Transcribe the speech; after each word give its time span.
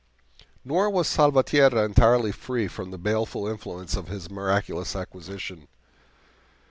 Nor 0.65 0.89
was 0.89 1.07
Salvatierra 1.07 1.85
entirely 1.85 2.31
free 2.31 2.67
from 2.67 2.89
the 2.89 2.97
baleful 2.97 3.47
influence 3.47 3.95
of 3.95 4.07
his 4.07 4.31
miraculous 4.31 4.95
acquisition. 4.95 5.67